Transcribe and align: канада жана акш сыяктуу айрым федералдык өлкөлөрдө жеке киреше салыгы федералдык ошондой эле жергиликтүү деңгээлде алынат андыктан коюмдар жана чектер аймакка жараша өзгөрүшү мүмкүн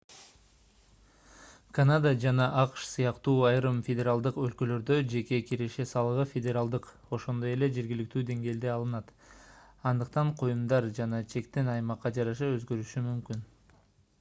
канада 1.77 2.11
жана 2.23 2.45
акш 2.61 2.85
сыяктуу 2.91 3.33
айрым 3.49 3.81
федералдык 3.89 4.39
өлкөлөрдө 4.45 4.97
жеке 5.11 5.39
киреше 5.49 5.85
салыгы 5.91 6.25
федералдык 6.33 6.89
ошондой 7.19 7.53
эле 7.59 7.69
жергиликтүү 7.77 8.25
деңгээлде 8.31 8.73
алынат 8.77 9.13
андыктан 9.93 10.33
коюмдар 10.43 10.89
жана 11.03 11.21
чектер 11.37 11.73
аймакка 11.77 12.15
жараша 12.19 12.51
өзгөрүшү 12.59 13.05
мүмкүн 13.13 13.49